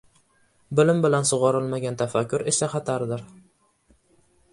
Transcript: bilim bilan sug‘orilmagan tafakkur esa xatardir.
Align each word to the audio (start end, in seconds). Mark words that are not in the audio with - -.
bilim 0.77 1.01
bilan 1.05 1.27
sug‘orilmagan 1.31 1.99
tafakkur 1.99 2.45
esa 2.53 2.71
xatardir. 2.73 3.23